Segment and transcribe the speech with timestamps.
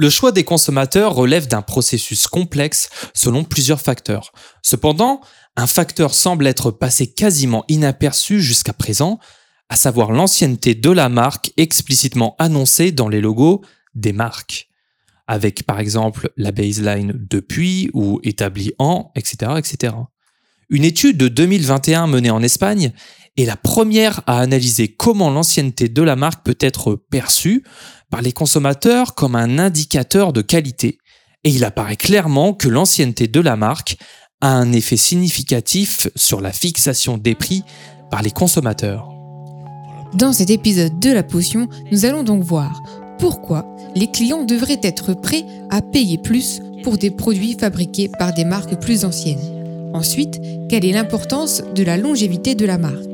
[0.00, 4.30] Le choix des consommateurs relève d'un processus complexe selon plusieurs facteurs.
[4.62, 5.20] Cependant,
[5.56, 9.18] un facteur semble être passé quasiment inaperçu jusqu'à présent,
[9.68, 13.60] à savoir l'ancienneté de la marque explicitement annoncée dans les logos
[13.96, 14.68] des marques,
[15.26, 19.94] avec par exemple la baseline depuis ou établie en, etc., etc.
[20.70, 22.92] Une étude de 2021 menée en Espagne
[23.38, 27.64] est la première à analyser comment l'ancienneté de la marque peut être perçue
[28.10, 30.98] par les consommateurs comme un indicateur de qualité.
[31.44, 33.96] Et il apparaît clairement que l'ancienneté de la marque
[34.40, 37.62] a un effet significatif sur la fixation des prix
[38.10, 39.08] par les consommateurs.
[40.14, 42.82] Dans cet épisode de la potion, nous allons donc voir
[43.18, 48.44] pourquoi les clients devraient être prêts à payer plus pour des produits fabriqués par des
[48.44, 49.90] marques plus anciennes.
[49.94, 53.07] Ensuite, quelle est l'importance de la longévité de la marque?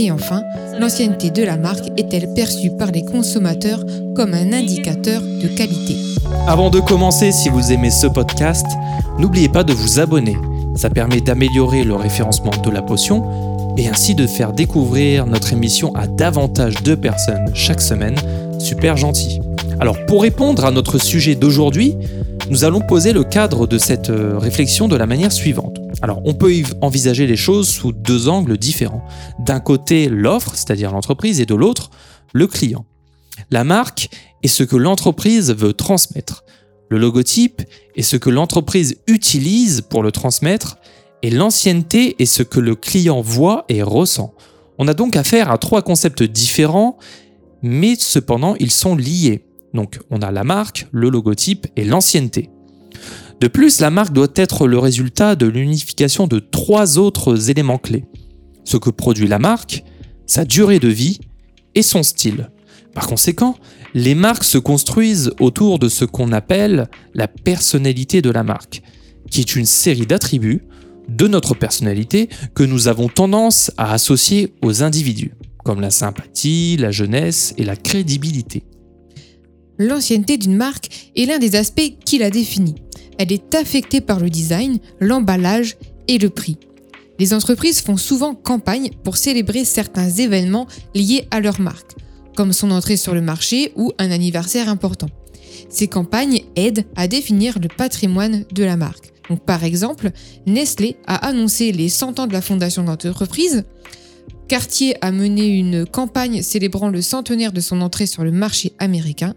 [0.00, 0.44] Et enfin,
[0.78, 3.84] l'ancienneté de la marque est-elle perçue par les consommateurs
[4.14, 5.96] comme un indicateur de qualité
[6.46, 8.64] Avant de commencer, si vous aimez ce podcast,
[9.18, 10.36] n'oubliez pas de vous abonner.
[10.76, 13.24] Ça permet d'améliorer le référencement de la potion
[13.76, 18.14] et ainsi de faire découvrir notre émission à davantage de personnes chaque semaine.
[18.60, 19.40] Super gentil.
[19.80, 21.96] Alors pour répondre à notre sujet d'aujourd'hui,
[22.50, 25.67] nous allons poser le cadre de cette euh, réflexion de la manière suivante.
[26.00, 29.04] Alors, on peut envisager les choses sous deux angles différents.
[29.40, 31.90] D'un côté, l'offre, c'est-à-dire l'entreprise, et de l'autre,
[32.32, 32.84] le client.
[33.50, 34.08] La marque
[34.42, 36.44] est ce que l'entreprise veut transmettre.
[36.88, 37.62] Le logotype
[37.96, 40.78] est ce que l'entreprise utilise pour le transmettre.
[41.22, 44.34] Et l'ancienneté est ce que le client voit et ressent.
[44.78, 46.96] On a donc affaire à trois concepts différents,
[47.62, 49.44] mais cependant ils sont liés.
[49.74, 52.50] Donc on a la marque, le logotype et l'ancienneté.
[53.40, 58.04] De plus, la marque doit être le résultat de l'unification de trois autres éléments clés.
[58.64, 59.84] Ce que produit la marque,
[60.26, 61.20] sa durée de vie
[61.74, 62.50] et son style.
[62.94, 63.56] Par conséquent,
[63.94, 68.82] les marques se construisent autour de ce qu'on appelle la personnalité de la marque,
[69.30, 70.62] qui est une série d'attributs
[71.08, 75.32] de notre personnalité que nous avons tendance à associer aux individus,
[75.64, 78.64] comme la sympathie, la jeunesse et la crédibilité.
[79.78, 82.74] L'ancienneté d'une marque est l'un des aspects qui la définit.
[83.18, 86.56] Elle est affectée par le design, l'emballage et le prix.
[87.18, 91.96] Les entreprises font souvent campagne pour célébrer certains événements liés à leur marque,
[92.36, 95.08] comme son entrée sur le marché ou un anniversaire important.
[95.68, 99.12] Ces campagnes aident à définir le patrimoine de la marque.
[99.44, 100.10] Par exemple,
[100.46, 103.64] Nestlé a annoncé les 100 ans de la fondation d'entreprise.
[104.46, 109.34] Cartier a mené une campagne célébrant le centenaire de son entrée sur le marché américain.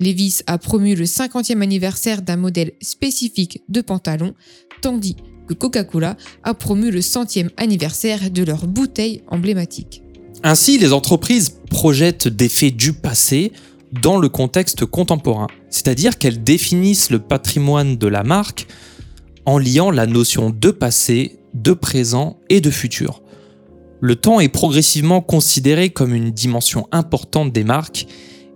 [0.00, 4.34] Levis a promu le 50e anniversaire d'un modèle spécifique de pantalon,
[4.80, 5.16] tandis
[5.48, 10.02] que Coca-Cola a promu le centième anniversaire de leur bouteille emblématique.
[10.44, 13.52] Ainsi, les entreprises projettent des faits du passé
[14.02, 18.66] dans le contexte contemporain, c'est-à-dire qu'elles définissent le patrimoine de la marque
[19.46, 23.22] en liant la notion de passé, de présent et de futur.
[24.00, 28.06] Le temps est progressivement considéré comme une dimension importante des marques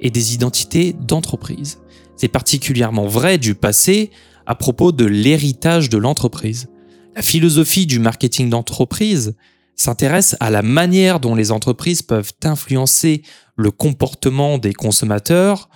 [0.02, 1.78] et des identités d'entreprise.
[2.16, 4.10] C'est particulièrement vrai du passé
[4.44, 6.68] à propos de l'héritage de l'entreprise.
[7.16, 9.34] La philosophie du marketing d'entreprise
[9.76, 13.22] s'intéresse à la manière dont les entreprises peuvent influencer
[13.56, 15.68] le comportement des consommateurs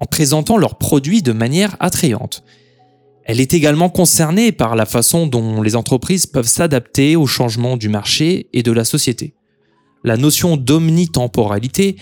[0.00, 2.44] en présentant leurs produits de manière attrayante.
[3.24, 7.88] Elle est également concernée par la façon dont les entreprises peuvent s'adapter aux changements du
[7.88, 9.34] marché et de la société.
[10.02, 11.96] La notion d'omnitemporalité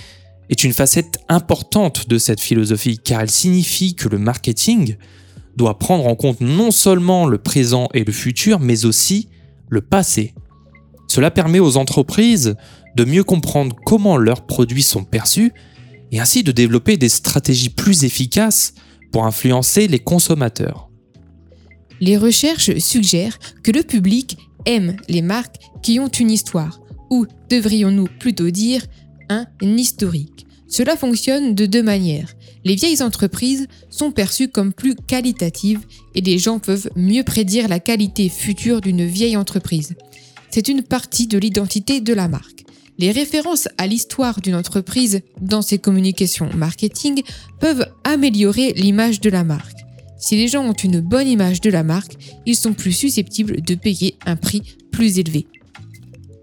[0.51, 4.97] est une facette importante de cette philosophie car elle signifie que le marketing
[5.57, 9.29] doit prendre en compte non seulement le présent et le futur, mais aussi
[9.69, 10.35] le passé.
[11.09, 12.55] Cela permet aux entreprises
[12.97, 15.53] de mieux comprendre comment leurs produits sont perçus
[16.13, 18.75] et ainsi de développer des stratégies plus efficaces
[19.13, 20.91] pour influencer les consommateurs.
[22.01, 28.09] Les recherches suggèrent que le public aime les marques qui ont une histoire, ou devrions-nous
[28.19, 28.83] plutôt dire
[29.29, 30.47] un historique.
[30.69, 32.35] Cela fonctionne de deux manières.
[32.65, 35.81] Les vieilles entreprises sont perçues comme plus qualitatives
[36.15, 39.95] et les gens peuvent mieux prédire la qualité future d'une vieille entreprise.
[40.51, 42.65] C'est une partie de l'identité de la marque.
[42.99, 47.23] Les références à l'histoire d'une entreprise dans ses communications marketing
[47.61, 49.79] peuvent améliorer l'image de la marque.
[50.19, 53.75] Si les gens ont une bonne image de la marque, ils sont plus susceptibles de
[53.77, 55.47] payer un prix plus élevé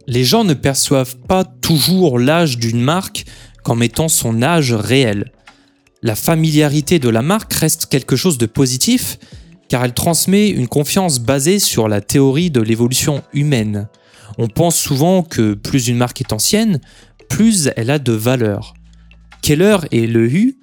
[0.07, 3.25] les gens ne perçoivent pas toujours l'âge d'une marque
[3.63, 5.31] qu'en mettant son âge réel.
[6.01, 9.17] La familiarité de la marque reste quelque chose de positif
[9.69, 13.87] car elle transmet une confiance basée sur la théorie de l'évolution humaine.
[14.37, 16.79] On pense souvent que plus une marque est ancienne,
[17.29, 18.75] plus elle a de valeur.
[19.41, 20.59] Keller et Lehu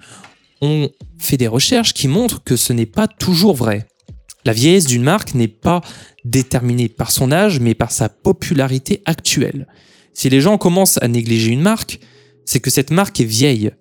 [0.63, 3.85] on fait des recherches qui montrent que ce n'est pas toujours vrai.
[4.45, 5.81] La vieillesse d'une marque n'est pas
[6.25, 9.67] déterminée par son âge, mais par sa popularité actuelle.
[10.13, 11.99] Si les gens commencent à négliger une marque,
[12.45, 13.71] c'est que cette marque est vieille,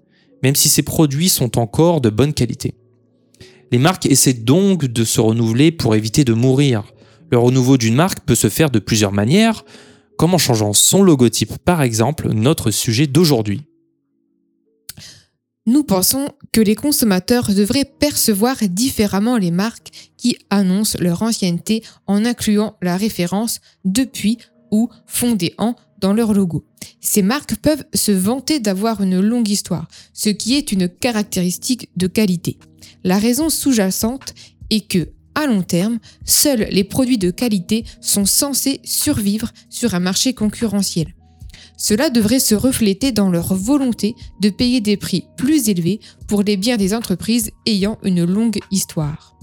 [0.42, 2.74] même si ses produits sont encore de bonne qualité.
[3.70, 6.84] Les marques essaient donc de se renouveler pour éviter de mourir.
[7.30, 9.64] Le renouveau d'une marque peut se faire de plusieurs manières,
[10.18, 13.62] comme en changeant son logotype par exemple, notre sujet d'aujourd'hui.
[15.64, 22.24] Nous pensons que les consommateurs devraient percevoir différemment les marques qui annoncent leur ancienneté en
[22.24, 24.38] incluant la référence depuis
[24.72, 26.66] ou fondé en dans leur logo.
[27.00, 32.08] Ces marques peuvent se vanter d'avoir une longue histoire, ce qui est une caractéristique de
[32.08, 32.58] qualité.
[33.04, 34.34] La raison sous-jacente
[34.70, 40.00] est que, à long terme, seuls les produits de qualité sont censés survivre sur un
[40.00, 41.14] marché concurrentiel.
[41.82, 45.98] Cela devrait se refléter dans leur volonté de payer des prix plus élevés
[46.28, 49.34] pour les biens des entreprises ayant une longue histoire.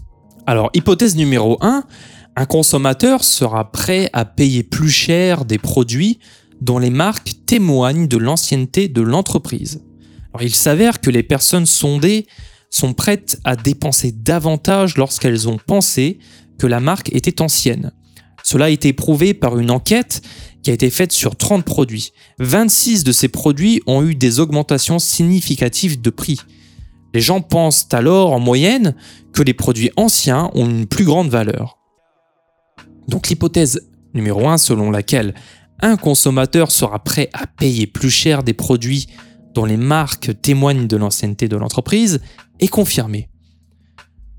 [0.48, 1.84] Alors, hypothèse numéro 1,
[2.38, 6.20] un consommateur sera prêt à payer plus cher des produits
[6.62, 9.84] dont les marques témoignent de l'ancienneté de l'entreprise.
[10.40, 12.26] Il s'avère que les personnes sondées
[12.70, 16.20] sont prêtes à dépenser davantage lorsqu'elles ont pensé
[16.58, 17.92] que la marque était ancienne.
[18.50, 20.24] Cela a été prouvé par une enquête
[20.63, 22.13] qui a été faite sur 30 produits.
[22.40, 26.40] 26 de ces produits ont eu des augmentations significatives de prix.
[27.13, 28.96] Les gens pensent alors en moyenne
[29.34, 31.78] que les produits anciens ont une plus grande valeur.
[33.07, 35.36] Donc l'hypothèse numéro 1 selon laquelle
[35.80, 39.06] un consommateur sera prêt à payer plus cher des produits
[39.54, 42.19] dont les marques témoignent de l'ancienneté de l'entreprise
[42.60, 43.30] est confirmée.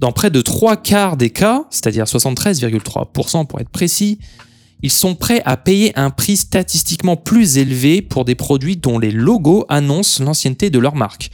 [0.00, 4.18] Dans près de 3 quarts des cas, c'est-à-dire 73,3% pour être précis,
[4.82, 9.10] ils sont prêts à payer un prix statistiquement plus élevé pour des produits dont les
[9.10, 11.30] logos annoncent l'ancienneté de leur marque.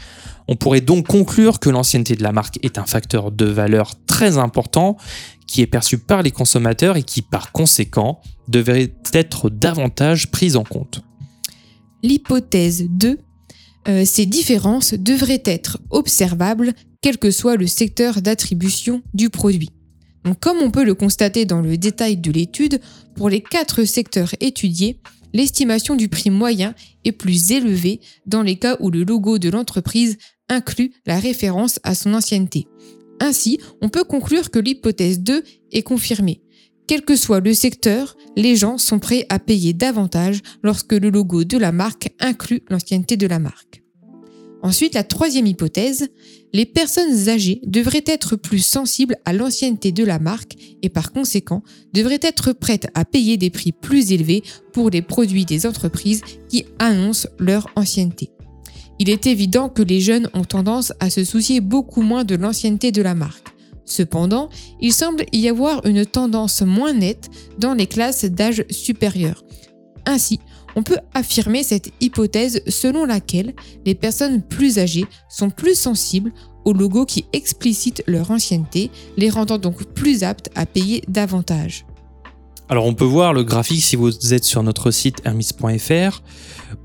[0.49, 4.37] On pourrait donc conclure que l'ancienneté de la marque est un facteur de valeur très
[4.37, 4.97] important
[5.47, 10.65] qui est perçu par les consommateurs et qui par conséquent devrait être davantage prise en
[10.65, 11.03] compte.
[12.03, 13.19] L'hypothèse 2,
[13.89, 16.73] euh, ces différences devraient être observables
[17.03, 19.71] quel que soit le secteur d'attribution du produit
[20.35, 22.81] comme on peut le constater dans le détail de l'étude,
[23.15, 25.01] pour les quatre secteurs étudiés,
[25.33, 26.75] l'estimation du prix moyen
[27.05, 30.19] est plus élevée dans les cas où le logo de l'entreprise
[30.49, 32.67] inclut la référence à son ancienneté.
[33.21, 35.43] Ainsi, on peut conclure que l'hypothèse 2
[35.73, 36.43] est confirmée.
[36.87, 41.43] Quel que soit le secteur, les gens sont prêts à payer davantage lorsque le logo
[41.43, 43.83] de la marque inclut l'ancienneté de la marque.
[44.63, 46.09] Ensuite, la troisième hypothèse,
[46.53, 51.63] les personnes âgées devraient être plus sensibles à l'ancienneté de la marque et par conséquent
[51.93, 54.43] devraient être prêtes à payer des prix plus élevés
[54.73, 58.31] pour les produits des entreprises qui annoncent leur ancienneté.
[58.99, 62.93] Il est évident que les jeunes ont tendance à se soucier beaucoup moins de l'ancienneté
[62.93, 63.56] de la marque.
[63.87, 64.49] Cependant,
[64.81, 69.43] il semble y avoir une tendance moins nette dans les classes d'âge supérieur.
[70.05, 70.41] Ainsi,
[70.75, 73.55] on peut affirmer cette hypothèse selon laquelle
[73.87, 76.33] les personnes plus âgées sont plus sensibles
[76.65, 81.87] aux logos qui explicitent leur ancienneté, les rendant donc plus aptes à payer davantage.
[82.69, 86.23] Alors on peut voir le graphique si vous êtes sur notre site hermis.fr,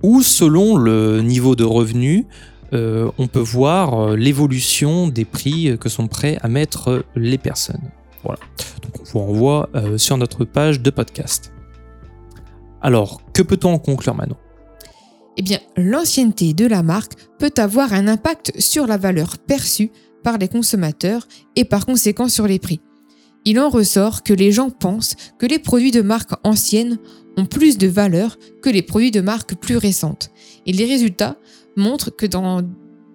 [0.03, 2.27] où selon le niveau de revenu,
[2.73, 7.91] euh, on peut voir euh, l'évolution des prix que sont prêts à mettre les personnes.
[8.23, 8.39] Voilà.
[8.81, 11.51] Donc on vous renvoie euh, sur notre page de podcast.
[12.81, 14.37] Alors, que peut-on en conclure Manon?
[15.37, 19.91] Eh bien, l'ancienneté de la marque peut avoir un impact sur la valeur perçue
[20.23, 22.81] par les consommateurs et par conséquent sur les prix.
[23.43, 26.99] Il en ressort que les gens pensent que les produits de marque anciennes
[27.37, 30.31] ont plus de valeur que les produits de marque plus récentes.
[30.67, 31.37] Et les résultats
[31.75, 32.61] montrent que dans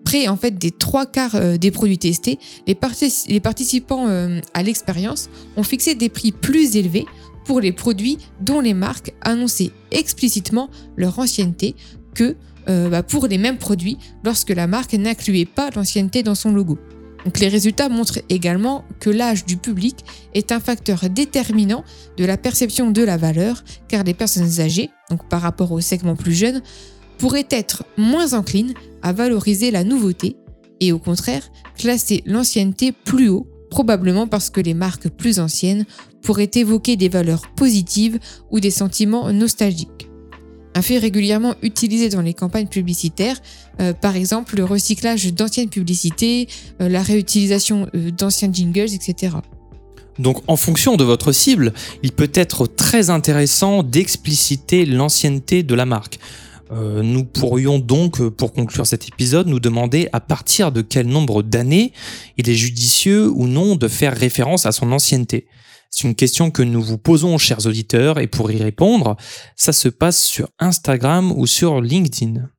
[0.05, 5.29] près en fait des trois quarts euh, des produits testés, les, participants euh, à l'expérience
[5.57, 7.07] ont fixé des prix plus élevés
[7.45, 11.75] pour les produits dont les marques annonçaient explicitement leur ancienneté
[12.15, 12.37] que
[12.69, 16.79] euh, bah, pour les mêmes produits lorsque la marque n'incluait pas l'ancienneté dans son logo.
[17.25, 19.97] Donc les résultats montrent également que l'âge du public
[20.35, 21.85] est un facteur déterminant
[22.17, 26.15] de la perception de la valeur, car les personnes âgées, donc par rapport au segment
[26.15, 26.63] plus jeune,
[27.19, 30.37] pourraient être moins enclines à valoriser la nouveauté
[30.81, 35.87] et au contraire classer l'ancienneté plus haut, probablement parce que les marques plus anciennes
[36.23, 38.19] pourrait évoquer des valeurs positives
[38.51, 40.09] ou des sentiments nostalgiques.
[40.75, 43.41] Un fait régulièrement utilisé dans les campagnes publicitaires,
[43.81, 46.49] euh, par exemple le recyclage d'anciennes publicités,
[46.83, 49.37] euh, la réutilisation euh, d'anciens jingles, etc.
[50.19, 55.87] Donc en fonction de votre cible, il peut être très intéressant d'expliciter l'ancienneté de la
[55.87, 56.19] marque.
[56.73, 61.07] Euh, nous pourrions donc, euh, pour conclure cet épisode, nous demander à partir de quel
[61.07, 61.93] nombre d'années
[62.37, 65.47] il est judicieux ou non de faire référence à son ancienneté.
[65.91, 69.17] C'est une question que nous vous posons, chers auditeurs, et pour y répondre,
[69.55, 72.51] ça se passe sur Instagram ou sur LinkedIn.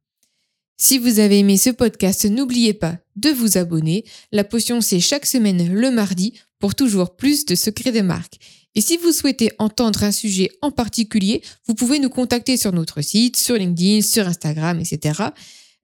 [0.80, 4.06] Si vous avez aimé ce podcast, n'oubliez pas de vous abonner.
[4.32, 8.38] La potion, c'est chaque semaine le mardi pour toujours plus de secrets de marque.
[8.78, 13.02] Et si vous souhaitez entendre un sujet en particulier, vous pouvez nous contacter sur notre
[13.02, 15.20] site, sur LinkedIn, sur Instagram, etc.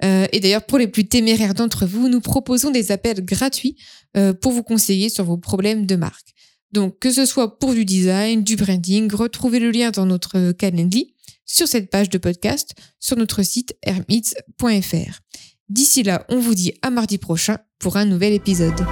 [0.03, 3.77] Euh, et d'ailleurs, pour les plus téméraires d'entre vous, nous proposons des appels gratuits
[4.15, 6.35] euh, pour vous conseiller sur vos problèmes de marque.
[6.71, 11.15] Donc, que ce soit pour du design, du branding, retrouvez le lien dans notre calendrier
[11.47, 15.19] sur cette page de podcast sur notre site hermits.fr.
[15.67, 18.85] D'ici là, on vous dit à mardi prochain pour un nouvel épisode.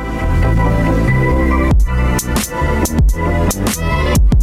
[2.44, 4.41] Thank you.